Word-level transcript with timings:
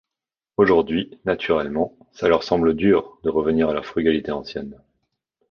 Aujourd’hui, 0.57 1.19
naturellement, 1.25 1.95
ça 2.11 2.27
leur 2.27 2.41
semble 2.41 2.73
dur, 2.75 3.19
de 3.23 3.29
revenir 3.29 3.69
à 3.69 3.73
leur 3.75 3.85
frugalité 3.85 4.31
ancienne. 4.31 4.75